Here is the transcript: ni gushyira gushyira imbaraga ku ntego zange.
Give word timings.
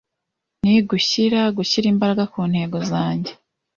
ni 0.63 0.75
gushyira 0.89 1.39
gushyira 1.57 1.85
imbaraga 1.93 2.23
ku 2.33 2.39
ntego 2.51 2.77
zange. 2.89 3.31